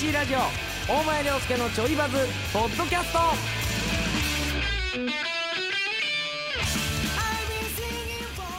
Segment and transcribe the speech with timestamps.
[0.00, 0.38] CBC ラジオ
[0.90, 2.16] 大前涼介のちょいバズ
[2.54, 3.18] ポッドキャスト。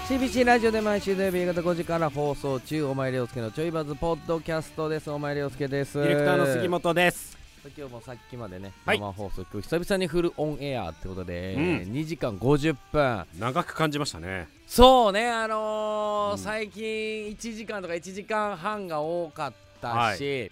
[0.08, 5.10] CBC ラジオで毎週土曜日夕方5時から放送中お前涼介のちょいバズポッドキャストです。
[5.10, 5.98] お前涼介です。
[5.98, 7.36] ディレクターの杉本です。
[7.76, 9.00] 今日もさっきまでね、はい。
[9.00, 11.64] 生放送今日久々にフルオンエアってことで、うん。
[11.92, 13.26] 2時間50分。
[13.40, 14.48] 長く感じましたね。
[14.68, 16.38] そうねあのーうん。
[16.38, 16.84] 最近
[17.32, 20.52] 1時間とか1時間半が多かったし、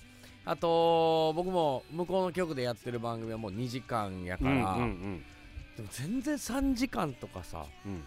[0.49, 5.23] あと僕も向こうの局でやってる番組はもう2時間やから、うんうん
[5.77, 7.91] でも全然3時間とかさうん。
[7.93, 8.03] うん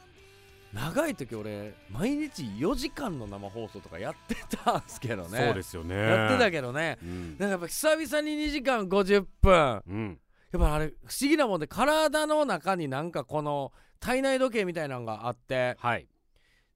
[0.72, 5.38] 長い時俺毎日4時間の生放送とかやってたんすけどね。
[5.38, 5.94] そうですよね。
[5.94, 6.96] やってたけどね。
[7.02, 7.28] うん。
[7.32, 9.52] なんかやっぱ久々に2時間50分。
[9.52, 10.18] やうん。
[10.56, 13.70] っぱあれ不思議なもんで体の中になんかこの
[14.00, 15.76] 体内時計みたいなのがあって。
[15.78, 16.08] はい。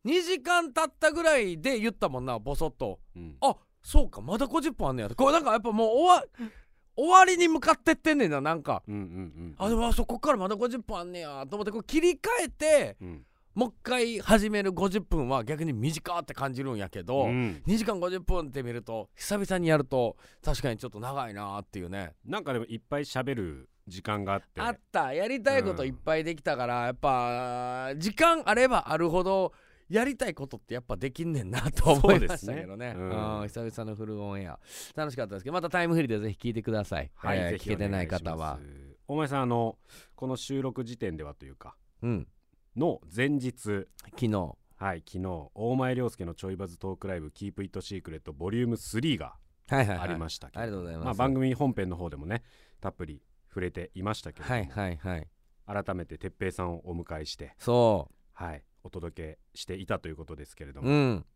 [0.04, 3.00] 2時間経ったぐらいで言ったもんなボソッと。
[3.16, 3.36] うん。
[3.40, 3.56] あ
[3.86, 5.08] そうかまだ50分あんねや。
[5.08, 6.24] これなんかやっぱもう終わ
[6.96, 8.82] 終わりに向かってってんねんななんか。
[8.88, 13.24] うんうんうんあでもあそこからまだ50分あんねやと思ってこう切り替えてうん。
[13.54, 17.62] もう一回始める50分は逆に短って感じるんやけど、うん。
[17.64, 22.14] 2時間50分って見ると久々にやると確かにちょっと長いなっていうね。
[22.24, 24.60] なんかでもいっぱい喋る時間があって。
[24.60, 25.14] あった。
[25.14, 29.52] やりたいこといっぱいできたから、やっぱ時間あればあるほど
[29.88, 32.88] やりたいことってやっぱできんねんなと思いましたけどね。
[32.88, 33.48] ねうんうん。
[33.48, 34.58] 久々のフルオンエア
[34.94, 38.58] 楽しかったですけどまたタイムフリーでぜひ聞いてください、はい、えー聞けてない方は。
[39.08, 39.78] 大前さんあの
[40.16, 42.28] この収録時点ではというかうん。
[42.76, 43.86] の前日。
[44.10, 44.56] 昨日。
[44.78, 49.36] はい昨日大前涼介のちょいバズトークライブキープイットシークレットボリューム3が
[49.68, 52.42] はいはい、はい、ありましたけど、ありがとうございます、まあ、番組本編の方でもね
[52.80, 55.28] たっぷり触れていましたけれども、はいはいはい。
[55.66, 61.26] 改めて哲平さんをお迎えして、そはい、お届けしていたということですけれどうも、うん。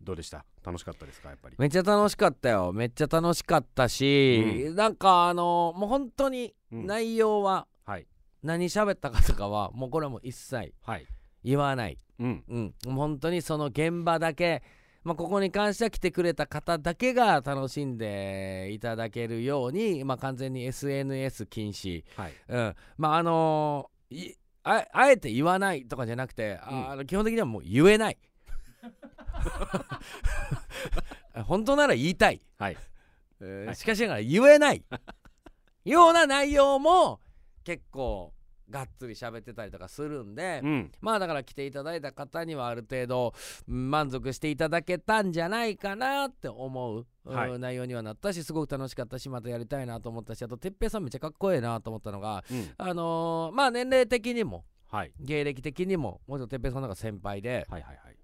[0.00, 0.44] どうでした？
[0.64, 1.30] 楽しかったですか？
[1.30, 1.56] やっぱり。
[1.58, 2.72] めっちゃ楽しかったよ。
[2.72, 6.86] めっちゃ楽しかったし、なんかあのもう本当にうん。
[6.86, 8.06] 内容ははい。
[8.42, 11.06] 何喋ったかとかはもうこれはもう一切はい。
[11.44, 11.98] 言わない。
[12.20, 12.44] うん。
[12.48, 14.62] うん、もう本当にその現場だけ、
[15.02, 22.32] まあ、ここに関しては来てくれた方だけが楽しんでいただけるように、まあ、完全に SNS 禁止、はい。
[22.48, 26.90] うん、まああのーいああえて言わないとかじゃなくて、うん。
[26.90, 28.18] あの基本的にはもう言えない。
[31.44, 32.76] 本当なら言いたい、はい。
[33.40, 33.76] えーはい。
[33.76, 34.84] しかしながら言えない。
[35.84, 37.20] ような内容も
[37.64, 38.32] 結構
[38.70, 40.92] がっつり喋ってたりとかするんで、うん。
[41.00, 43.34] まあだから来ていただいた方にはある程度
[43.68, 47.50] うん満足していただけたんじゃないかなって思う、はい。
[47.50, 52.70] うん内容にはなったしすごく楽しかったしまたやりたいなと思ったしあと哲平さんめっちゃかっこええなと思ったのがうん。
[52.78, 55.12] あのーまあ年齢的にもはい。
[55.20, 58.16] 芸歴的にももちろん哲平さんの方が先輩ではいはいはい。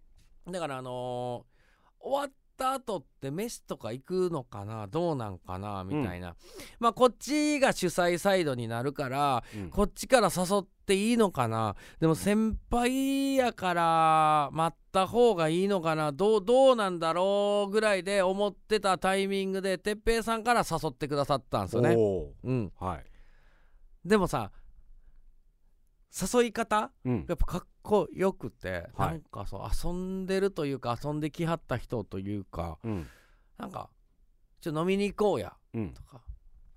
[0.52, 1.58] だからあのー
[2.00, 4.88] 終わった後って飯とか行くのかな？
[4.88, 5.84] どうなんかな？
[5.84, 6.34] みたいな、
[6.80, 9.70] まあこっちが主催サイドになるからうん。
[9.70, 11.76] こっちから誘っていいのかな？
[12.00, 16.10] でも先輩やから待った方がいいのかな？
[16.10, 21.94] どうどうなんだろうぐらいで思ってたタイミングで哲平さんから誘ってくださったんですよね。
[21.96, 23.04] おうん、ーはい。
[24.04, 24.50] でもさ
[26.10, 26.90] 誘い方？
[27.04, 27.26] うん。
[27.28, 29.08] やっぱかっこよくて、はい。
[29.10, 33.06] なんかそう遊んでるというか遊んできはった人というかうん。
[33.58, 33.90] なんか
[34.60, 35.54] ちょっと飲みに行こうや。
[35.74, 35.92] うん。
[35.92, 36.22] とか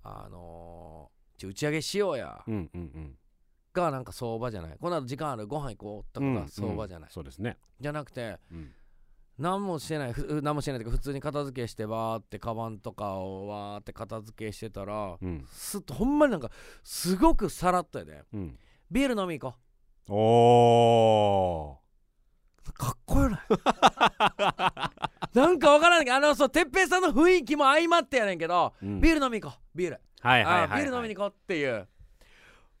[0.02, 2.42] あのーちょ打ち上げしようや。
[2.46, 3.18] うんうんうん。
[3.72, 4.76] がなんか相場じゃない。
[4.78, 7.56] この後時間あるご飯行こうとかが相場じゃない、そうですね。
[7.80, 8.70] じゃなくてうん。
[9.38, 15.44] 何もしてないふ何もしてないというか普通に片付けしてバーってカバンとかをわーって片付けしてたらうん。
[15.50, 16.50] すっとほんまになんか
[16.84, 18.22] すごくさらっとやで。
[18.34, 18.58] うん
[18.92, 19.54] ビール飲み行
[20.06, 21.78] こお
[22.68, 23.40] うかっこよない？
[25.32, 29.00] なんかわからんけどあのそう哲平さんの雰囲気も相まってやねんけど、ー、うん。
[29.00, 29.60] ビール飲み行こう。
[29.78, 31.88] ビール、はいはいはい、ビール飲みに行こうっていう。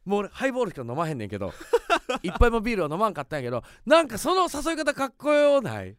[0.04, 1.54] もう俺ハイボールしか飲まへんねんけど
[2.22, 5.96] 一杯もビールを飲まんかったんやけどなんかその誘い方かっこよない？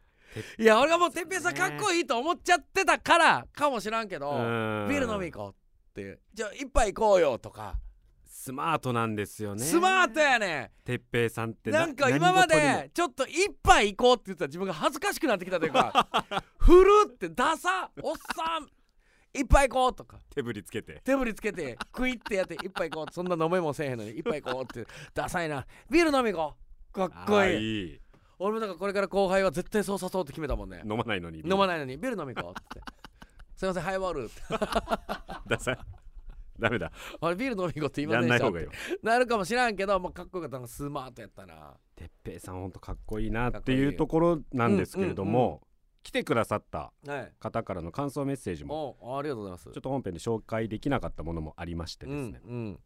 [0.58, 5.54] いや俺がもう哲平さんかっこいいと思っちゃってたからかもしらんけどビール飲み行こうっ
[5.92, 6.20] ていう。
[6.32, 7.74] じゃあ一杯行こうよとか、
[8.44, 9.64] スマートなんですよね。
[9.64, 16.06] スマートやね哲平さんってんなんか今までちょっと一杯行こうって言ってた自分が恥ずかしくなってきたというか
[16.60, 18.68] 振るってダサおっさん
[19.32, 20.20] 一杯行こうとか。
[20.28, 21.00] 手振りつけて。
[21.02, 23.14] 手振りつけてクイってやって一杯行こう。
[23.14, 24.86] そんな飲めもせえへんのに一杯行こうって。
[25.14, 25.66] ダサいな。
[25.90, 26.56] ビール飲み行こ
[26.90, 26.92] う。
[26.92, 28.00] かっこあいい。
[28.38, 30.82] 俺もだからこれから後輩は絶対そう誘おうって決めたもんね。
[30.84, 32.82] 飲まないのに飲まないのにビール飲み行こうって。
[33.56, 34.42] すいませんハイボールって。
[35.48, 35.78] ダサい
[36.60, 36.92] ダメだ。
[37.20, 38.72] あれビール飲み行こうって言いまやせんない方がいいよ。
[39.02, 41.74] なるかもしらんけど、まあ、かっこよかったのがスマートやったな。
[41.96, 45.62] 哲平さんほんとかっこいいなかっていうところなんですけれども、
[46.02, 49.64] 来てくださったはい方からの感想メッセージもおありがとうございます。
[49.64, 52.80] ちょっと本編で紹介できなかったものもありましてですね、うんうん。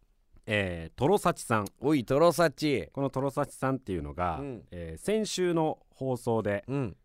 [0.47, 1.67] えートロサチさん。
[1.81, 2.89] おいトロサチ。
[2.93, 4.65] このトロサチさんっていうのが、うん。
[4.71, 6.97] えー先週の放送で、うん。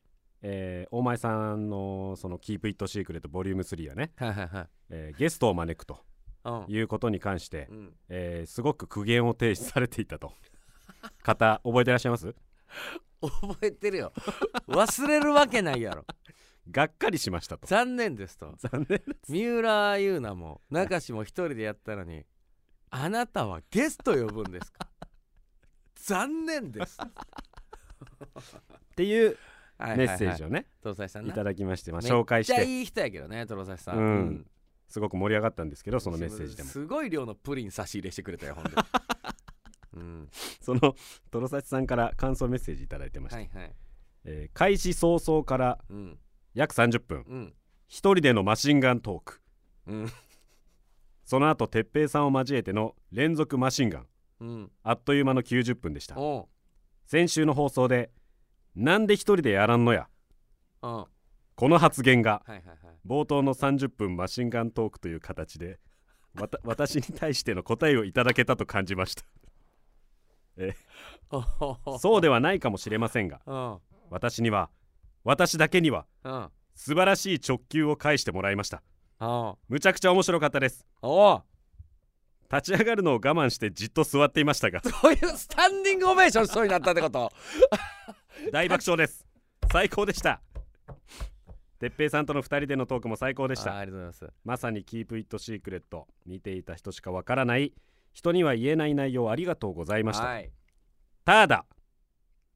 [0.44, 4.70] えー大前さんのその「Keep It Secret ボリューム3はね、はいはいはい。
[4.90, 5.96] えーゲストを招くと。
[5.96, 6.00] うん
[6.68, 7.94] いうことに関して、うん。
[8.10, 10.34] えーすごく苦言を呈されていたと。
[11.24, 12.36] 方覚えてらっしゃいます？
[13.22, 14.14] 覚えてるよ。
[14.68, 16.06] 忘れるわけないやろ。
[16.72, 17.68] がっかりしましたと。
[17.68, 18.54] 残念ですと。
[18.58, 22.26] 残念三浦優奈も中志も一人でやったのに
[22.90, 24.88] あなたはゲスト呼ぶんですか？
[25.96, 26.98] 残念です。
[27.02, 29.38] っていう
[29.80, 31.34] メッセージををね、トロサチさんな。
[31.34, 32.54] いただきまして、まあ、紹介して。
[32.54, 34.48] めっちゃいい人やけどねトロサチさん、うん
[34.94, 36.70] すごく盛り上がったんですけどそのメッセージでも。
[36.70, 38.72] すごい量のプリン差し入れしてくれたよほんで
[39.94, 40.30] うん。
[40.62, 40.94] その
[41.32, 43.76] トロサチさんから感想メッセージいただいてました、はいはい。
[44.26, 46.20] えー開始早々からうん。
[46.54, 47.54] 約30分うん。
[47.88, 49.42] 一人でのマシンガントーク。
[49.88, 50.12] うん。
[51.26, 54.08] その後哲平さんを交えての連続マシンガン。
[54.42, 54.72] うん。
[54.84, 56.16] あっという間の90分でした。
[57.08, 58.12] 先週の放送で
[58.76, 60.08] 「なんで一人でやらんのや。
[60.84, 60.94] うん。
[60.98, 61.08] は」
[61.56, 62.44] この発言が
[63.06, 65.80] 冒頭の30分マシンガントークという形で
[66.36, 69.24] わた 私に対しての答えをいただけたと感じました。
[71.30, 73.78] ほほほそうではないかもしれませんがうん。
[74.10, 74.70] 私には
[75.24, 76.50] 私だけにはうん。
[76.76, 78.82] 素晴らしい直球を返してもらいました。
[79.20, 79.56] うん。
[79.68, 80.86] むちゃくちゃ面白かったです。
[82.52, 87.32] 立ち上がるのを我慢してじっと座っていましたが そういうスタンディングオベーションしそうになったってこと。
[88.52, 89.26] 大爆笑です。
[89.72, 90.42] 最高でした
[91.84, 93.74] 哲平さんとの2人でのトークも最高でした。
[93.74, 94.34] あありがとうございます。
[94.46, 96.08] まさにキープイットシークレット。
[96.26, 97.74] 見ていた人しかわからない
[98.14, 100.50] 人には言えない内容ありがとうございました、はい。
[101.26, 101.66] ただ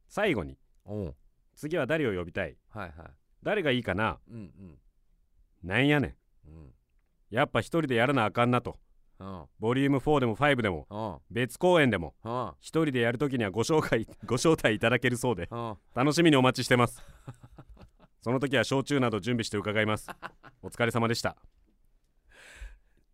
[0.07, 1.15] 最後におう。
[1.55, 2.55] 次は誰を呼びたい？
[2.69, 3.07] はいはい。
[3.43, 4.17] 誰がいいかな？
[4.31, 4.77] うんうん。
[5.61, 6.15] なんやね
[6.45, 6.49] ん。
[6.49, 6.73] うん。
[7.29, 8.77] やっぱ一人でやらなあかんなと。
[9.19, 9.43] うん。
[9.59, 11.35] ボリューム4でも5でもうん。
[11.35, 12.51] 別公演でもうん。
[12.61, 15.49] 一人でやるときにはご紹介ご招待いただけるそうで。
[15.51, 15.75] うん。
[15.93, 17.03] 楽しみにお待ちしてます
[18.27, 20.09] その時は焼酎など準備して伺います。
[20.61, 21.37] お疲れ様でした。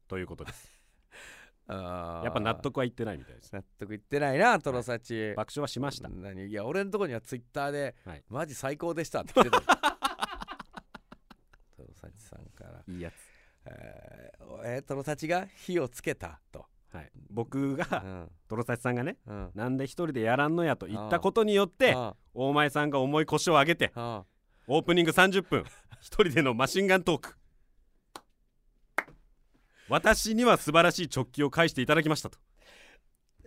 [0.07, 0.73] ということです。
[1.69, 3.53] やっぱ納得はいってないみたいです。
[3.53, 5.35] 納得いってないなトロサチ。
[5.37, 6.09] 爆笑はしました。
[6.09, 6.47] 何？
[6.47, 8.23] いや俺のとこにはツイッターで、はい。
[8.27, 9.67] マジ最高でしたって来てた ト
[11.83, 12.83] ロサチさんから。
[12.87, 13.13] いいやつ。
[13.65, 17.11] えーえートロサチが火をつけたと、はい。
[17.29, 18.31] 僕うがん。
[18.47, 19.51] トロサチさんがねうん。
[19.53, 22.15] なんで一人でやらんのやと言ったことによってうん。
[22.33, 24.25] 大前さんが重い腰を上げてうん
[24.65, 25.65] オープニング30分。
[25.99, 27.35] 一人でのマシンガントーク。
[29.89, 32.37] 私には素晴らしい直球を返していただきましたと。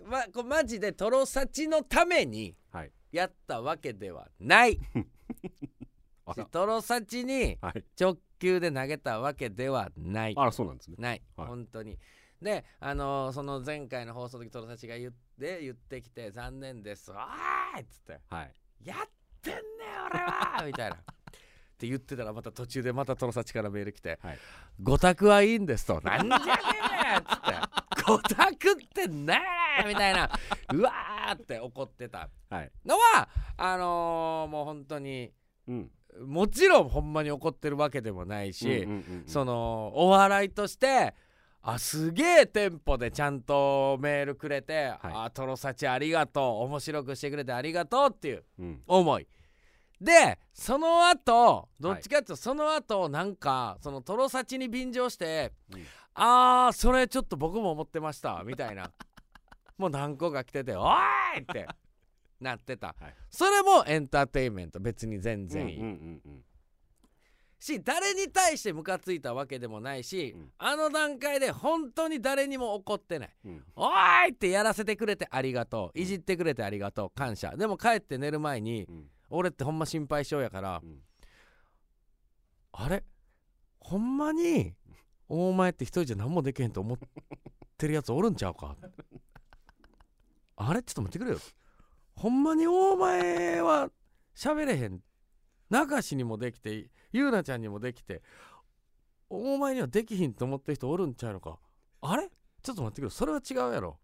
[0.04, 2.92] まこれマジでトロサチのためにはい。
[3.12, 4.78] やったわけではない。
[6.26, 6.44] あら。
[6.44, 7.84] トロサチにはい。
[7.98, 10.34] 直球で投げたわけではない。
[10.36, 10.96] あらそうなんですね。
[10.98, 11.48] ない、はい。
[11.48, 11.98] 本当に。
[12.42, 17.10] であのーその前回の放送の時トロサチが言って言ってきて残念です。
[17.10, 18.20] わーいっつって。
[18.28, 18.54] はい。
[18.84, 19.08] やっ
[19.46, 19.60] てんね
[20.10, 20.62] 俺は！
[20.66, 20.96] みたいな。
[20.96, 24.38] って言ってたらまた途中でまたトロサチからメール来てはい
[24.82, 26.44] 「ご託はいいんです」と「なんじゃね
[27.14, 27.52] え!」っつって
[28.06, 29.38] 「ご託ってね
[29.84, 30.30] え!」みたいな。
[30.72, 32.30] うわーって怒ってた。
[32.48, 32.72] はい。
[32.84, 35.32] のはあのーもう本当に
[35.68, 35.90] うん。
[36.24, 38.88] もちろんほんまに怒ってるわけでもないし、
[39.26, 41.14] そのお笑いとして
[41.60, 46.44] あすげえテンポでちゃんとメールくれて「あトロサチありがとう。
[46.64, 48.82] 面白くしてくれてありがとう」っていううん。
[48.86, 49.28] 思い
[50.00, 55.84] でその後どっちかっていうとその後なんかそのトロサチに便乗してうん
[56.14, 58.90] 「あーそれちょっと僕も思ってました」みたいな。
[59.78, 60.94] もう何個か来てて「おー
[61.38, 61.66] い!」って
[62.40, 63.14] なってた、はい。
[63.30, 66.44] それもエンターテインメント別に全然いい、うんうんうんうん。
[67.58, 70.52] し誰に対してムカついたわけでもないし、うん。
[70.56, 73.36] あの段階で本当に誰にも怒ってない。
[73.44, 75.98] うん「おーい!」ってやらせてくれてありがとう。
[75.98, 77.10] いじってくれてありがとう。
[77.10, 77.54] 感謝。
[77.56, 80.98] でも帰って寝る前にうん俺ってほんま心配性やから、うん。
[82.72, 83.04] あれ？
[83.80, 84.74] ほんまに
[85.28, 86.98] お前って一人じゃ何もできへんと思っ
[87.78, 88.76] てるやつおるんちゃうか？
[90.56, 90.82] あれ？
[90.82, 91.38] ちょっと待ってくれよ。
[92.14, 93.90] ほんまにお前は
[94.34, 95.00] 喋れへん。
[95.68, 98.22] 中志にもできてゆうなちゃんにもできて
[99.28, 101.58] お前にはできひんと思ってる人おるんちゃうのか？
[102.02, 102.28] あれ？
[102.62, 103.98] ちょっと待ってくれそれは違うやろ。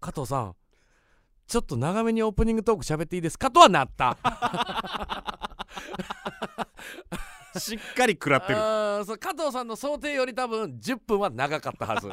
[0.00, 0.56] 加藤さん
[1.46, 3.50] ちょっと長めにオープニングトーク喋っていいですか？
[3.50, 4.16] とはなった。
[7.58, 8.58] しっかり食らってる。
[9.04, 12.08] そう加藤さんの想定より多分10分は長かったはず。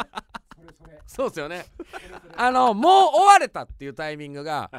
[1.08, 1.66] そうですよね。
[2.36, 4.70] あのもう終われたっていうタイミングが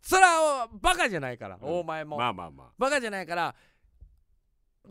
[0.00, 1.80] それはバカじゃないから、うん。
[1.80, 3.54] 大前も、まあまあまバカじゃないから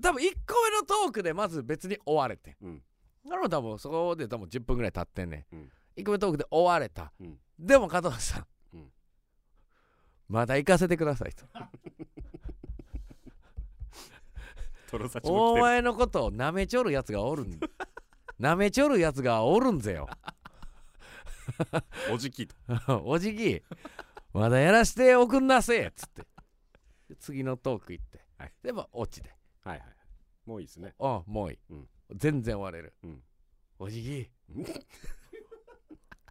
[0.02, 2.56] 多分1個目のトークでまず別に終われて。
[2.62, 2.84] うん。
[3.26, 5.60] なの多分そこで多分10分ぐらい経ってんね、うん。
[5.62, 7.40] ん、1個目トークで終われた、うん。
[7.58, 8.46] でも加藤さん
[10.28, 11.46] まだ行かせてくださいと。
[15.24, 17.60] お前のことをなめちょるやつがおるん。
[18.40, 20.08] なめちょるやつがおるんぜよ。
[22.12, 22.56] おじきと。
[23.04, 23.62] おじき。
[24.34, 26.26] まだやらしておくんなせえっつって。
[27.10, 28.54] で次のトーク行って、はい。
[28.64, 29.36] でもオチで。
[29.64, 29.96] はいはい
[30.46, 30.94] もういいですね。
[31.00, 31.90] あもういい、うん。
[32.12, 33.24] 全然終われる、うん。
[33.80, 34.32] おじき。
[34.56, 34.66] うん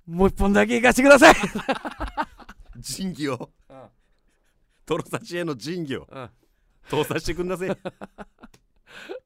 [0.07, 1.35] もう一本だけ行かしてください、
[2.85, 3.51] 仁義を。
[4.85, 6.07] トロサチへの仁義を。
[6.11, 6.31] うん。
[6.87, 7.71] 通させてくんなせい。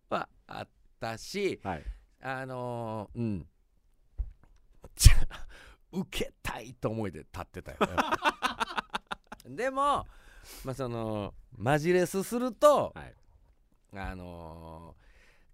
[0.09, 0.69] はあっ
[1.01, 1.85] たしはい。
[2.23, 3.47] あのー、うん。
[4.95, 5.15] じ ゃ
[5.91, 7.79] 受けたいと思いで立ってたよ。
[9.45, 10.07] でも
[10.65, 13.15] まあそのマジレスすると、はい。
[13.95, 15.09] あのー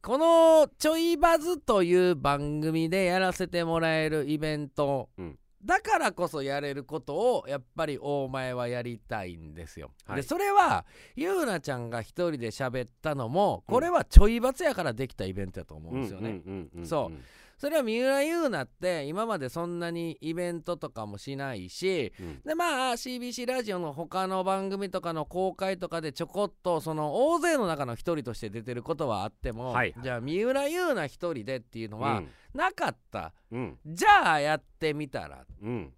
[0.05, 9.91] この「ちょいバズ」という番組でやらせてもらえるイベント、うんだからこそやれることをやっぱり大前はやりたいんですよ。
[10.07, 10.85] はいでそれは
[11.17, 16.43] ゆうなちゃんが一人で喋ったのもこれはちょいバズやからできたイベントやと思うんですよね。
[16.85, 17.19] そう
[17.59, 22.41] それは三浦優奈って今までそんなにイベントとかもしないしうん。
[22.45, 29.95] でまあ CBC ラジオの他の番組とかの公開とかでちょこっとその大勢の中の一人として出てることはあっても、はいはい。
[30.03, 33.79] じゃあ三浦優奈一人でっていうのはなかった、うん。
[33.87, 35.45] じゃあやってみたら。
[35.63, 35.93] うん。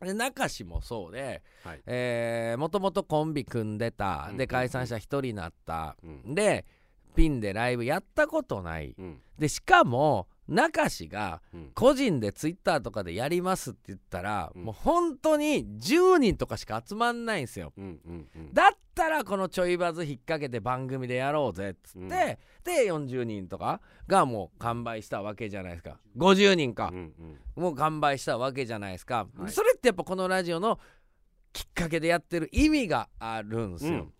[0.00, 1.80] で中志もそうで、はい。
[1.86, 4.28] えーもともとコンビ組んでた。
[4.30, 4.36] うん。
[4.36, 6.34] で解散した一人になった、うん。
[6.34, 6.66] で
[7.14, 8.94] ピンでライブやったことない。
[8.98, 9.20] うん。
[9.38, 11.70] でしかも中志がうん。
[11.74, 14.62] 個人でツイッターとかでやりますって言ったら、うん。
[14.64, 17.72] もう本当に10人とかしか集まんないんですよ。
[17.76, 18.54] うんうんうん。
[18.54, 22.08] だったらこのちょいバズ引っ掛けて番組でやろうぜっつって、うん。
[22.08, 25.98] で40人とかがもう完売したわけじゃないですか。
[26.16, 26.96] 50人かう、ん。
[26.96, 29.50] うんもう完売したわけじゃないですか、はい。
[29.50, 30.78] それってやっぱこのラジオの
[31.54, 34.12] きっかけでやってる意味があるんですよ、うん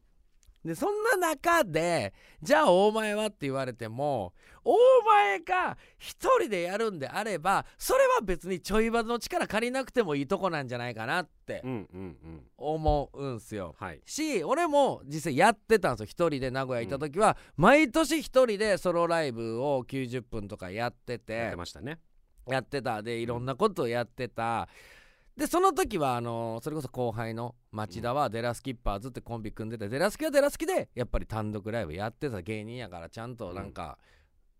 [0.66, 4.32] でそんな中でじゃあ大前はって言われても
[4.64, 12.42] 大前が一人でやるんであればそれは別にちょいバズの力借りなくてもいいとこなんじゃないかなってうんうんうん。
[12.56, 13.74] 思うんすよ。
[13.78, 14.00] はい。
[14.04, 16.06] し俺も実際やってたんですよ。
[16.06, 22.00] 一人で名古屋行った時は、毎年一人でソロライブを90分とかやってやっててましたね。
[22.48, 23.02] やってた。
[23.02, 24.68] でいろんなことをやってた
[25.36, 33.98] でその時はあのそれこそ後輩の町田はデラスキッパーズってコンビ組んでてデラスキはデラスキでやっぱり単独ライブやってた芸人やからちゃんとなんか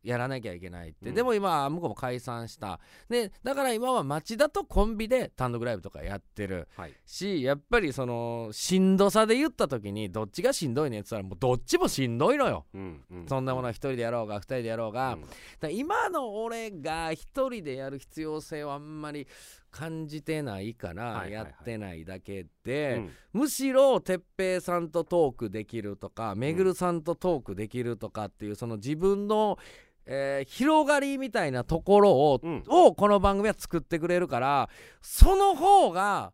[0.07, 1.15] やらなきゃいけないって、うん。
[1.15, 2.79] でも今は向こうも解散した。
[3.09, 6.93] でだから今は町田とコンビで単独ライブとかやってるはい。
[7.05, 12.67] しやっぱりそのしんどさで言った時にどっちがしんどいねって言ったらもうどっちもしんどいのよ。
[12.73, 15.19] うんうんそんなものは一人でやろうが二人でやろうが、
[15.61, 15.75] うん。
[15.75, 19.27] 今の俺が一人でやる必要性はあんまり
[19.71, 22.97] 感じてないからやってないだけで、
[23.33, 23.41] うん。
[23.41, 29.59] むしろ哲平さんとトークできるとかめぐるさんとトークできるとかっていうその自分の、
[30.07, 32.63] えー広がりみたいなところを,、うん。
[32.69, 34.71] をこの番組は作ってくれるから
[35.03, 36.33] その方が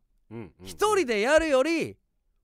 [0.63, 1.97] 一人でやるより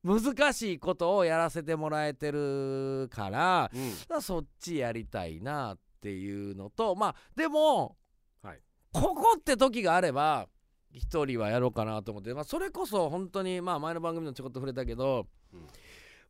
[0.03, 3.93] 難しいことをやらせてもらえてるからうん。
[4.09, 7.97] らそっちやりたいなっていうのとまあでも、
[8.43, 8.61] はい。
[8.93, 10.49] ここって時があれば
[10.93, 15.67] 一人はやろうかなと思って、まあ、それこそ本当にまあ前の番組でもちょこっと触れたけど、うん。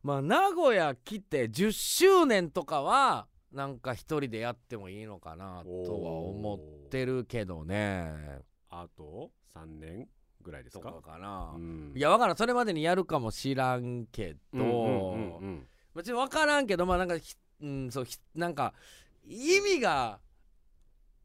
[0.03, 8.41] まあ名古屋来て10周年とかはなんか一人でやってもいいのかなとは思ってるけどね。
[8.69, 10.07] あと3年
[10.41, 11.93] ぐらいですとかかかな、うん。
[11.95, 12.35] いやわからん。
[12.37, 15.67] それまでにやるかもしらんけど、うんうんうんうん。
[15.95, 18.73] 別に分からんけどまあなんかひうんそうひなんか
[19.25, 20.19] 意味が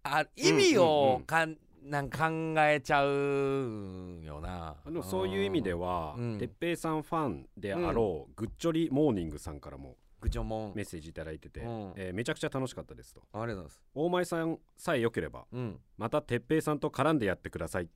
[0.03, 4.77] あ意味をかん、なんか考えちゃうんよな。
[4.85, 6.39] あのそういう意味ではうん。
[6.39, 11.93] 哲平さんファンであろうグッチョリモーニングさんからもぐちょもんメッセージいただいててうん。
[11.97, 13.21] えーめちゃくちゃ楽しかったですと。
[13.35, 13.83] ありがとうございます。
[13.95, 15.79] 大前さんさえ良ければうん。
[15.99, 17.89] また哲平さんと絡んでやってください。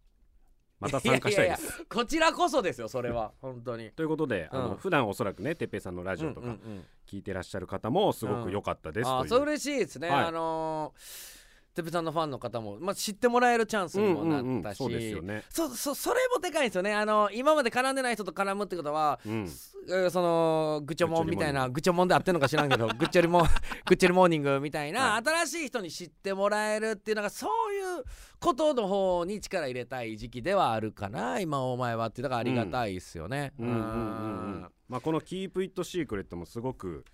[0.80, 1.85] また参加したいです。
[1.87, 3.33] こちらこそですよそれは。
[3.40, 3.90] 本当に。
[3.92, 4.71] ということで、あうん。
[4.73, 10.25] の普段おそらくね哲平さんのラジオとかうんうんうん聞いてらっしゃる方もすごく良かったですう、あーそれ嬉しいですね、はい。
[10.26, 11.38] あのー
[11.78, 16.92] てっぺさんのファンの方も、まあ、知ってもらえるチャンスにもなったし、そうですよね、そそそれもでかいんですよね。
[16.92, 19.49] あの今まで絡んでない人と絡むってことは、うん、
[19.88, 23.49] えーそのグチョモンみたいなグチョモンであってんのか知らんけどグッチョリモング
[23.94, 25.23] ッチョリモーニングみたいな、はい。
[25.25, 28.04] 新しい人に知ってもらえるっていうのがそういう
[28.40, 33.52] ことの方に力入れたい時期ではあるかな今お前はっていうのがありがたいですよね。
[33.56, 34.68] うんうんうんうん。
[34.88, 37.04] まあこの「Keep It Secret」もすごく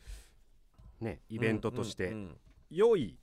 [1.01, 2.37] ねイベントとしてうんうん。
[2.71, 3.19] 良い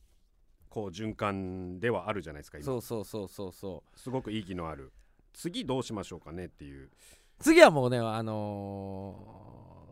[0.71, 2.65] こう循環ではあるじゃないですか今。
[2.65, 3.99] そうそうそうそうそう。
[3.99, 4.91] すごく意義のある。
[5.33, 6.89] 次どうしましょうかねっていう。
[7.39, 9.85] 次はもうねあの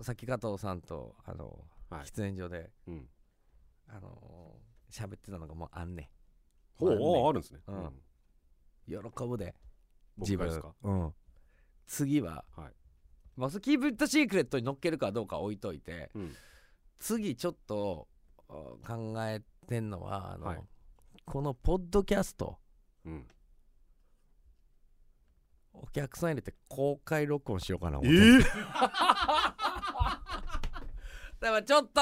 [0.00, 2.04] ーさっき加藤さんとあのはい。
[2.04, 3.08] 喫煙所でうん。
[3.88, 6.10] あのー喋ってたのがもうあんね
[6.74, 7.92] ほうあんねおーあるんですね、うん。
[8.88, 9.54] 喜ぶで。
[10.16, 10.74] 僕がですか？
[10.82, 11.14] うん。
[11.86, 12.72] 次は、はい。
[13.36, 16.34] まあ、それキープイットシークレットに乗っけるかどうかは置いといてうん。
[16.98, 18.08] 次ちょっと
[18.48, 18.52] あ
[18.86, 20.58] 考えてんのはあの、はい。
[21.24, 22.58] このポッドキャスト
[23.04, 23.26] うん。
[25.74, 28.48] お客さん入れて公開録音しようかな思えって。
[28.48, 28.54] ー、
[31.40, 32.00] だからちょっと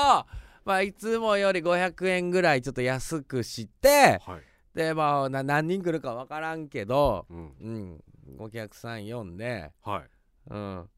[0.64, 4.42] まあいつもより500円ぐらいちょっと安くしてはい、
[4.75, 8.00] でまあな何人来るか分からんけどうん、うん。
[8.38, 10.11] お客さん呼んではい。
[10.50, 10.88] うん。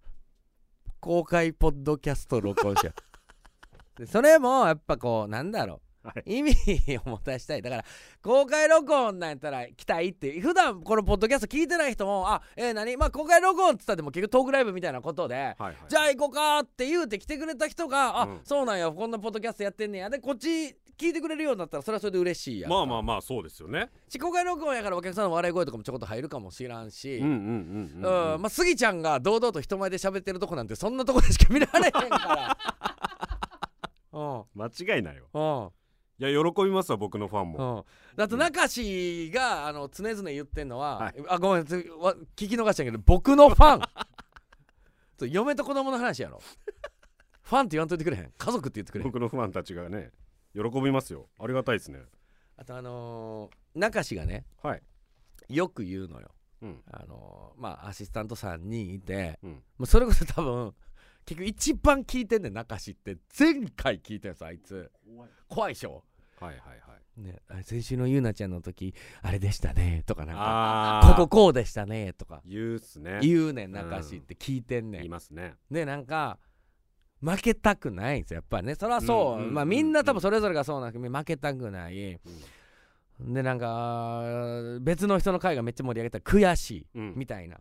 [1.00, 2.92] 公開ポッドキャスト録音しよ
[3.96, 4.00] う。
[4.00, 6.38] でそれもやっぱこうなんだろうはい。
[6.38, 6.54] 意味
[7.04, 7.62] を持たしたい。
[7.62, 7.84] だから
[8.22, 12.96] 公開録音なんやったら来たいって普段このポッドキャスト聞いてない人もあえー、何？
[12.96, 15.76] まあ公開録音って言ったっても結局トークライブみたいなことではいはい。
[15.88, 18.40] じゃあ行こうかって言うて来てくれた人があ、うん。
[18.44, 20.10] そうなんやこんなポッドキャストやってんねや。
[20.10, 23.90] でこっち聞いてくれるようになったらそれはそれで嬉しいやんまあまあまあそうですよね。
[24.08, 32.58] し公開録音やからお客さんの笑い声とかもちょこっと入るかもしらんし、うんうんうんうん、うんまあ、スギちゃんが堂々と人前で喋ってるとこなんてそんなとこでしか見られへんから。
[34.18, 34.44] うん。
[34.54, 35.26] 間違いないよ。
[35.34, 35.85] うん
[36.18, 41.14] いや喜びますわ僕のファンも、うん、だと中志があの常々言ってんのは、はい。
[41.28, 43.82] あごめん聞き逃したけど僕のファン。
[45.30, 46.40] 嫁と子供の話やろ。
[47.42, 48.32] ファンって言わんといてくれへん。
[48.36, 49.12] 家族って言ってくれへん。
[49.12, 50.10] 僕のファンたちがね
[50.54, 51.28] 喜びますよ。
[51.38, 52.00] ありがたいですね。
[52.56, 54.82] あとあのー中志がねはい。
[55.50, 56.34] よく言うのよ。
[56.62, 56.82] うん。
[56.90, 59.50] あのーまあアシスタント3人いてうん。
[59.52, 60.74] もうそれこそ多分
[61.26, 63.18] 結局一番聞いてんねん中志って。
[63.38, 64.90] 前回聞いたやつあいつ。
[65.48, 65.74] 怖い。
[65.74, 66.04] でしょ？
[66.40, 66.74] はいはいは
[67.18, 67.20] い。
[67.20, 71.14] ね、あ先週のゆうなちゃんの時あれでしたねとかなんか。
[71.16, 72.42] こここうでしたねとか。
[72.46, 73.18] 言うっすね。
[73.22, 75.54] 言うねん中志って聞いてんねん、言いますね。
[75.70, 76.38] でなんか
[77.20, 78.74] 負けたくないんですよやっぱりね。
[78.74, 82.20] それはそう、うんうんまあみんな多分それぞれがそうなんですけど負けたくない。
[83.18, 83.32] うん。
[83.32, 84.22] でなんか
[84.82, 87.14] 別の人の会がめっちゃ盛り上げたら悔しいうん。
[87.16, 87.58] みたいな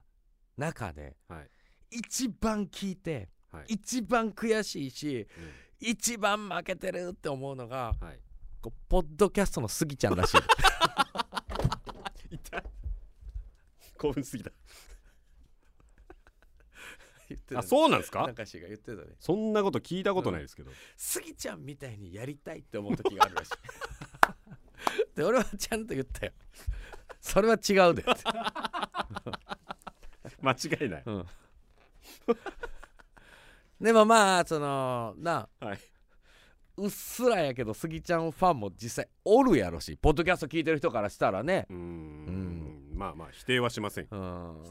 [0.58, 1.50] 中ではい。
[1.92, 3.28] 一番聞いてはい
[3.68, 5.54] 一番悔しいしうん。
[5.80, 8.20] 一番負けてるって思うのがはい。
[8.62, 10.38] こうポッドキャストのスギちゃんらしい。
[12.32, 12.64] 痛い。
[13.98, 14.52] 興奮しすぎた。
[17.30, 17.60] 言ってた。
[17.60, 18.26] あそうなんですか？
[18.28, 19.08] 中志が言ってたね。
[19.20, 23.52] そんなこと聞いたことないですけど、スギちゃんみたいにやりたいって思う時があるらしい。
[25.16, 26.32] で俺はちゃんと言ったよ。
[27.20, 28.04] それは違うで
[30.42, 31.04] 間違いない。
[31.06, 31.26] うん、
[33.80, 35.80] でもまあそのなはい、
[36.78, 41.68] うっすらやけどスギちゃんファンも実際おるやろしポッドキャスト聞いてる人からしたらね。
[41.70, 42.92] うーん。
[42.94, 44.08] まあまあ否定はしません。
[44.10, 44.62] うん。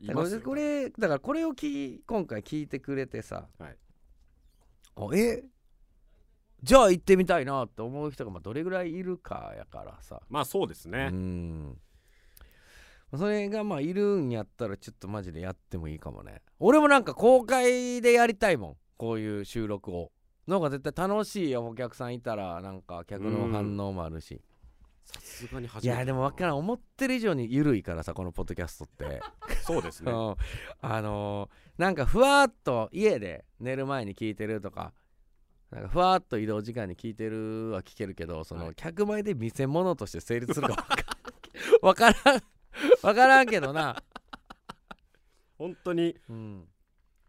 [0.00, 3.76] いますよこれだからこれをき今回聞いてくれてさ、はい。
[4.96, 5.44] あえ？
[6.62, 10.22] じゃあ行ってみたいなって思う人がまあどれぐらいいるかやからさ。
[10.28, 11.78] まあそうですうね、ん
[13.16, 16.42] それがまあいるんやったらちょっとマジでやってもいいかもね。
[16.58, 20.12] 俺もなんか公開でやりたいもんこういう収録を。
[20.46, 24.40] なんか絶対楽しいよお客さんいたらなんか客の反応もあるし。
[25.04, 25.98] さすがに初いめて。
[26.00, 29.20] やでも分からん思ってる以上に緩いからさこのポッドキャストって。
[29.64, 30.12] そうですね。
[30.12, 30.36] うん。
[30.80, 34.92] あのーなんかふわっと家で寝る前に聞いてるとか
[35.70, 38.74] なんかふわっと移動時間に聞いてるは聞けるけどその、はい。
[38.76, 40.86] 客前で見せ物として成立するか
[41.80, 42.42] 分 からん
[43.02, 44.02] 分からんけどな、
[45.58, 46.16] 本当に。
[46.28, 46.68] うん。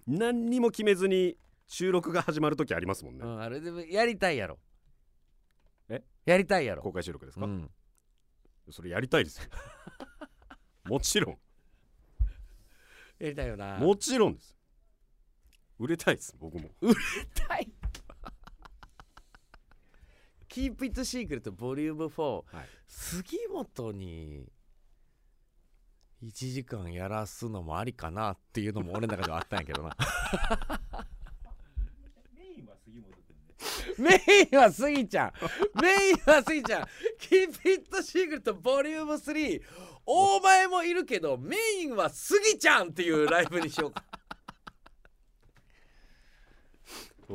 [0.07, 4.59] 何にも決めずに収録が始まる時ありますもんね、うん、あれでもやりたいやろ。
[5.89, 6.03] え？
[6.25, 6.81] やりたいやろ。
[6.81, 7.69] 公開収録ですか、うん、
[8.69, 9.49] それやりたいですよ。
[10.85, 11.39] もちろん。
[13.19, 13.77] やりたいよな。
[13.77, 14.57] もちろんです。
[15.77, 16.69] 売れたいです僕も。
[17.33, 17.71] たい。
[20.49, 21.95] Keep It Secret Vol.
[21.95, 22.67] 4はい。
[22.87, 24.51] 杉本に
[26.23, 29.95] 1時間やらすのもありかなっていうのも俺の中ではあったんやけどな。
[32.37, 33.35] メインは杉本君
[33.95, 35.33] でメインはスギちゃん。
[35.81, 36.81] メインはスギちゃん。
[37.19, 38.81] Keep It Secret Vol.
[39.17, 39.61] 3
[40.05, 44.03] 大前もいるけどメインはスギちゃんっていうライブにしようか。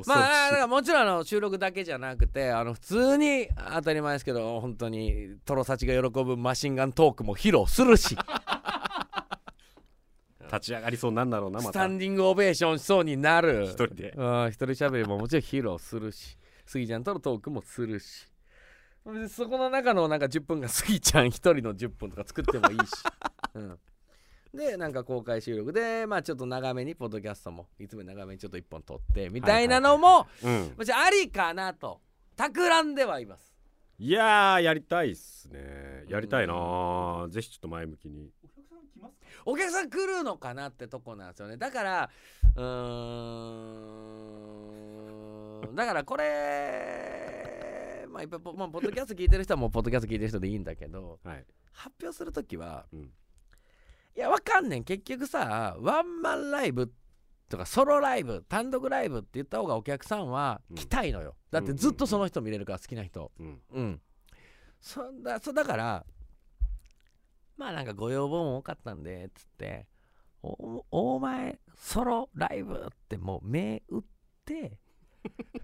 [0.07, 8.19] まあだからもちろんあの収録だけじゃなくてあの普通に当たり前ですけど本当にトロサチが喜ぶマシンガントークも披露するし、う
[10.47, 11.71] 立ち上がりそうなんだろうなまた。
[11.71, 13.65] スタンディングオベーションしそうになる。
[13.65, 14.15] 一人で。
[14.17, 16.39] うん一人喋りももちろん披露するし。
[16.65, 18.29] スギちゃんとのトークもするし。
[19.29, 22.93] そこの中のなんか10分がスギちゃん一人の10分とか作ってもいいし、
[23.55, 23.79] うん、
[24.53, 30.75] でなんか公開収録でまあちょっと長めにポッドキャストもいつも長めにちょっと1本撮ってみたいなのも、うん。
[30.77, 32.01] もちろんありかなと
[32.35, 33.55] 企んではいます。
[33.99, 36.05] いやーやりたいっすね。
[36.09, 37.29] やりたいなー。
[37.29, 38.31] ぜひちょっと前向きに
[39.45, 41.57] お客さん来るのかなってとこなんですよね。
[41.57, 42.11] だから
[42.57, 42.63] うー
[45.71, 51.45] んだからこれまあいっぱいポ,、まあ、ポッドキャスト聞いてる人はもうポッドキャスト聞いてる人でいいんだけどはい。
[51.73, 53.01] 発表する時は、うん。
[53.01, 53.11] い
[54.17, 54.85] やわかんねん。
[54.85, 56.91] 結局さワンマンライブ
[57.49, 63.31] とかソロライブ単独ライブって言った方がお客さんは来たいのよ、だってずっとその人見れるから好きな人。
[63.39, 63.61] うん。
[63.73, 64.01] うん。
[64.81, 66.07] そんだそだから
[67.57, 69.87] まあなんかご要望も多かったんでつって
[70.43, 74.03] おお前ソロライブってもう目打っ
[74.45, 74.79] て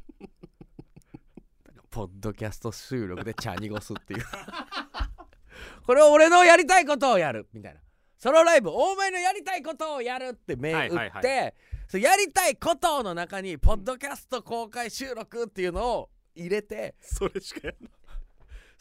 [1.91, 4.25] ポッドキャスト収録で茶濁すっていう。
[5.87, 7.81] これを俺のやりたいことをやるみたいな。
[8.19, 11.53] ソロライブお前のやりたいことをやるって目打って、はいはいは
[11.89, 17.93] そうやりたいことの中にポッドキャスト公開収録っていうのを入れてそれしかやんない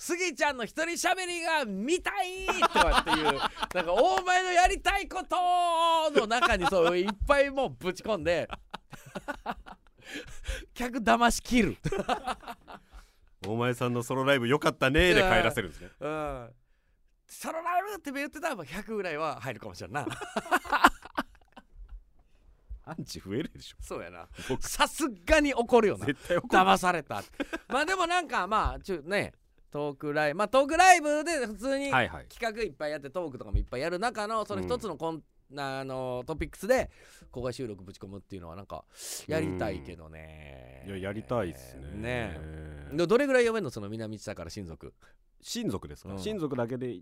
[0.02, 3.26] スギちゃんの一人喋りが見たいとかっていう
[3.76, 8.50] なんかお前のやりたいことの中にそういっぱいもうぶち込んで
[10.74, 11.78] 客騙し切る、
[13.48, 15.92] お前さんのソロライブよかったねーで帰らせるんですね。
[16.00, 16.50] うん、
[17.28, 20.08] ソロライブって言ってたらまあ100ぐらいは入るかもしれんな。
[22.86, 23.78] アンチ増えるでしょ。
[23.80, 24.28] そうやな。
[24.50, 24.68] 僕。
[24.68, 26.08] さすがに怒るよな。
[26.08, 26.52] 絶対怒る。
[26.52, 27.24] 騙された
[27.70, 29.34] まあでもなんかまあちゅね
[29.72, 32.26] トークライブまあトークライブで普通にはいはい。
[32.28, 35.24] 企画いっぱいやってトークとかもいっぱいやる中のその一つのコン、
[35.58, 36.90] あのトピックスで
[37.32, 38.84] 公開収録ぶち込むっていうのはなんか
[39.28, 40.86] やりたいけどね。
[40.88, 41.92] いややりたいっすね。
[41.96, 42.40] ね。
[42.94, 44.94] でどれぐらい読めんのその南知多から親族？
[45.42, 46.20] 親族ですか、うん。
[46.20, 47.02] 親族だけで言っ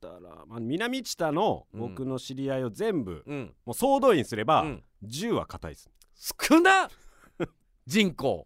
[0.00, 4.82] たら、まあ、南知多の僕の知り合いを全部、うん、もう総動員すれば、うん。
[5.04, 5.90] 10は硬いです。
[6.14, 6.88] 少な
[7.86, 8.44] 人口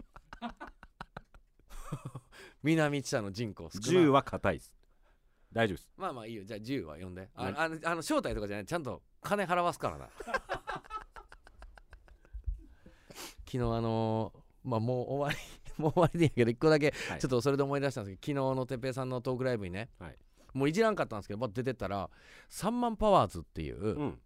[2.63, 4.73] 南知多の人口少な10は硬いです。
[5.53, 5.89] 大丈夫です。
[5.97, 6.45] まあまあいいよ。
[6.45, 7.29] じゃあ10は呼んで。
[7.35, 8.67] あ何あのあの招待とかじゃない。
[8.67, 10.09] ちゃんと金払わすからな。
[13.47, 15.41] 昨日あのーまあもう終わ
[15.77, 17.19] りもう終わりでいいけど一個だけはい。
[17.21, 20.17] ちょっとそれで思い出したんですけど昨日のてっぺいさんのトークライブにね、はい。
[20.53, 22.11] もういじらんかったんですけどバッと出てったら
[22.49, 24.21] サンマンパワーズっていう、うん。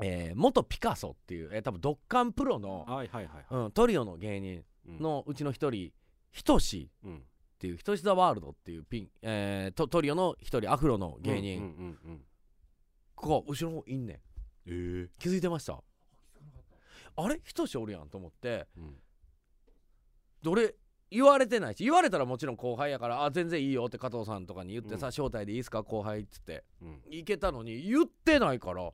[0.00, 4.98] えー元ピカソっていう、えー多分ドッカンプロの、はいはいはいうん、トリオの芸人うん。
[4.98, 5.92] のうちの一人
[6.32, 6.90] ひとし。
[7.04, 7.22] うん
[7.60, 11.72] っていうひとしザワールドっていうピン、えートトリオの一人アフロの芸人、うんうん
[12.04, 12.20] うんうん
[13.14, 14.16] ここ後ろの方いんねん。
[14.64, 14.70] え。
[14.70, 15.82] ー気づいてました。
[17.16, 17.38] あれ？
[17.44, 18.66] ひとしおるやんと思って。
[18.78, 18.94] うん。
[20.42, 20.74] どれ
[21.10, 21.84] 言われてないし。
[21.84, 25.12] 言われたらもちろん後輩やからあ全然いいよって加藤さんとかに言ってさ、うん。
[25.12, 26.64] 招待でいいですか後輩っつって。
[26.80, 27.02] うん。
[27.10, 28.90] 行けたのに言ってないから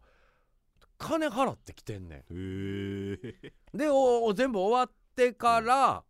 [0.99, 3.79] 金払ってきてんねん。
[3.79, 6.03] でおお全部終わってから、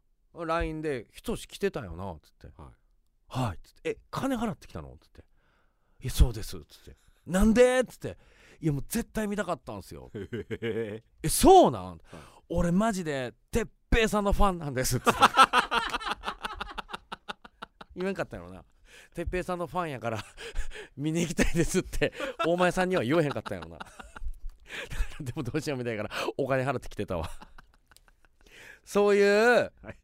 [0.45, 2.49] LINE で「ひとし来てたよな」っつって。
[2.61, 2.73] はい
[3.29, 5.25] 「はい」っつって「え金払ってきたの?」っつって
[6.03, 6.97] 「えそうです」っつって
[7.27, 8.19] 「なんで?」っつって
[8.61, 10.29] 「いやもう絶対見たかったんすよ」へ
[10.61, 12.01] ええそうなん、
[12.49, 15.13] 俺マジで哲平さんのファンなんですっつって。
[17.97, 18.63] 言わんかったよな
[19.15, 20.23] 哲平さんのファンやから
[20.97, 22.13] 見に行きたいですって
[22.45, 23.79] 大前さんには言わへんかったんやろな。
[25.21, 27.31] でもどうしようみたいからお金払ってきてたわ。
[28.85, 29.99] そういう、はい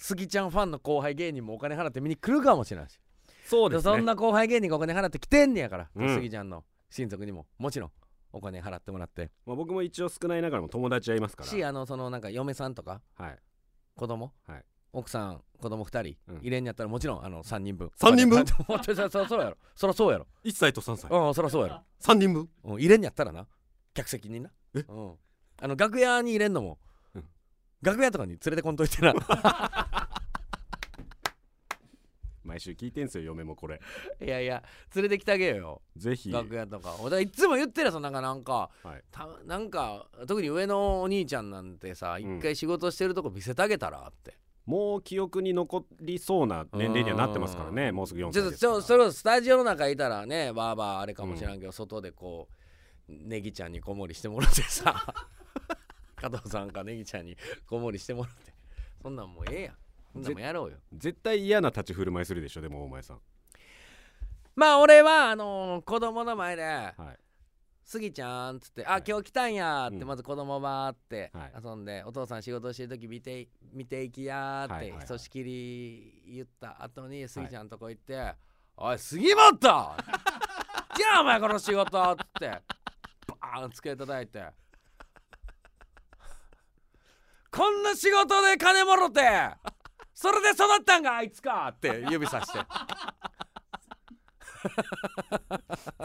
[0.00, 2.98] スギちゃんファンの後輩芸人もお金払って見に来るかもしれないし。
[3.44, 3.96] そうですね。
[3.96, 6.14] そんな後輩芸人がお金払ってきてんねやから、うん。
[6.14, 7.90] スギちゃんの親族にももちろん
[8.32, 9.30] お金払ってもらって。
[9.44, 11.50] まあ、僕も一応少ないながらも友達はいますから。
[11.50, 13.38] しあのそのなんか嫁さんとかはい。
[13.94, 14.64] 子供、はい。
[14.94, 16.38] 奥さん子供2人、うん。
[16.38, 17.90] 入れんやったらもちろんあの3人分。
[17.96, 18.46] 三人分？
[18.46, 18.54] そ
[19.10, 19.58] そそうやろ。
[19.74, 20.26] そらそうやろ。
[20.44, 21.10] 1歳と3歳。
[21.10, 22.48] うんそらそうや3人分？
[22.64, 23.46] ろ、うん、入れんやったらな
[23.92, 24.50] 客席にな。
[24.74, 24.78] え？
[24.88, 25.12] うん、
[25.60, 26.89] あの楽屋に入れんのも、うん
[27.82, 29.14] 楽屋とかに連れてこんといてな。
[32.44, 33.80] 毎週聞いてんすよ嫁もこれ。
[34.20, 34.62] いやいや
[34.94, 35.82] 連れてきてあげよよ。
[35.96, 36.32] ぜひ。
[36.32, 36.96] 楽屋とか。
[37.00, 38.70] 俺いつも言ってるやつなんかなんか。
[38.82, 39.02] はい。
[39.10, 42.38] たなんか特に上のお兄ちゃんなんてさうん。
[42.38, 48.72] 一回仕事してるとこ見せてあげたらって、もう記憶に残りそうな年齢にはなってますからねもうすぐ4ちょっとち歳ですから。
[48.74, 52.48] ょそれをスタジオの中いたらねバーバーあれかもしれんけど、外でこ
[53.08, 55.14] うネギちゃんに子守りしてもらってさ
[56.20, 58.52] 加藤さんかネギちゃんに子守りしてもらって。
[59.02, 59.74] そんなんもうええやん。
[60.12, 60.76] そんなんもやろうよ。
[60.92, 63.20] 絶対嫌な立ち振る舞いするでしょでもお前さん。
[64.56, 66.94] まあ俺はあのー子供の前ではい。
[67.84, 69.02] 杉ちゃん」っつって「あ、はい。
[69.06, 70.06] 今日来たんや」ってうん。
[70.06, 71.52] まず子供バーってはい。
[71.64, 75.00] 遊んで、お父さん仕事してる時見て見ていきや」ってはいはいはい。
[75.00, 78.34] ひとしきり言った後に杉ちゃんとこ行って
[78.76, 84.44] 「おい杉本 じゃあお前この仕事」っつってバーン机叩いて
[87.50, 89.20] 「こんな仕事で金もろて。
[90.14, 92.58] それで育ったんかあいつか」って指さして。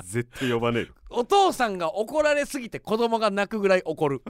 [0.03, 0.93] 絶対呼ばねえよ。
[1.09, 4.23] お父さんが怒られすぎて子供が泣くぐらい怒る。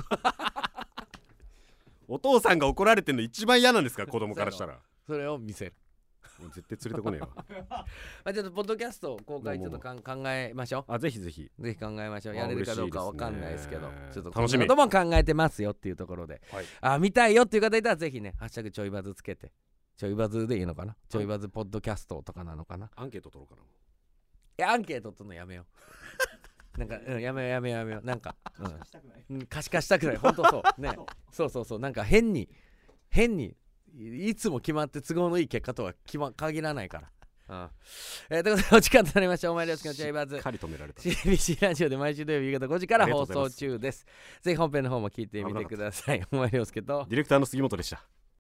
[2.08, 4.80] お父さんが怒られてんの一番嫌なんですから子供からしたら。
[5.06, 5.74] それを見せる
[6.40, 7.30] もう絶対連れてこねえわ。
[7.70, 7.86] ま
[8.26, 11.52] あ、ちょっとポッドキャスト公開ちょっとかん考えましょあぜひぜひ。
[11.58, 12.36] うぜひ考えましょう。
[12.36, 14.68] あやれるかどうかわかんないですけどちょっと楽しみ。
[14.68, 16.42] ことも考えてますよっていうところで。
[16.52, 16.66] はい。
[16.82, 19.52] あ見たいよっていう方いたらぜひね「ハッシュタグちょいバズ」つけて。
[19.98, 20.98] ちょいバズでいいのかな？
[21.08, 22.88] ちょいバズポッドキャストとかなのかな？
[22.88, 23.66] いアンケート取ろうかな。
[24.58, 25.66] やアンケート取るのやめよ
[26.76, 26.78] う。
[26.80, 28.06] なんか、うん、やめようやめようやめよう。
[28.06, 28.36] なんか、
[28.84, 29.26] したくない。
[29.30, 30.18] うんうん、可視化したくない。
[30.18, 30.82] 本当そう。
[30.82, 30.92] ね。
[31.32, 31.80] そうそうそう。
[31.80, 32.50] なんか変に
[33.10, 33.56] 変に
[33.98, 37.10] いいつも決まって都合のいい結果とは決ま限らないから。
[37.48, 37.70] うん
[38.32, 39.52] えー、ということで お時間となりました。
[39.52, 40.36] お前ですけどちょいバズ。
[40.36, 41.02] しっかり止められた。
[41.02, 44.06] CBC ラジオで毎週土曜日夕方5時から放送中です。
[44.42, 46.24] ぜひ本編の方も聞いてみてください。
[46.32, 48.04] お前涼介とディレクターの杉本でした